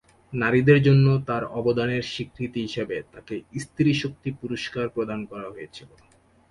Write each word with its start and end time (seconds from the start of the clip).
নারীদের 0.33 0.79
জন্য 0.83 1.07
তার 1.27 1.43
অবদানের 1.59 2.03
স্বীকৃতি 2.03 2.59
হিসেবে 2.61 2.97
তাকে 3.13 3.35
স্ত্রী 3.59 3.91
শক্তি 3.93 4.29
পুরস্কার 4.31 4.85
প্রদান 4.89 5.19
করা 5.25 5.47
হয়েছিল। 5.49 5.89